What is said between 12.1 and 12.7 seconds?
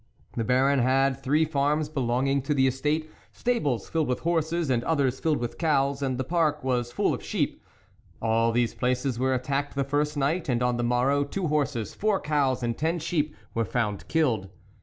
cows,